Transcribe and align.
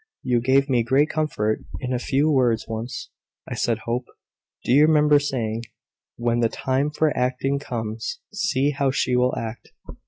"You 0.23 0.41
gave 0.41 0.67
me 0.67 0.81
great 0.81 1.11
comfort 1.11 1.59
in 1.79 1.93
a 1.93 1.99
few 1.99 2.27
words 2.31 2.67
once," 2.67 3.11
said 3.53 3.77
Hope. 3.85 4.07
"Do 4.65 4.71
you 4.71 4.87
remember 4.87 5.19
saying, 5.19 5.65
`When 6.19 6.41
the 6.41 6.49
time 6.49 6.89
for 6.89 7.15
acting 7.15 7.59
comes, 7.59 8.17
see 8.33 8.71
how 8.71 8.89
she 8.89 9.15
will 9.15 9.35
act!' 9.37 9.69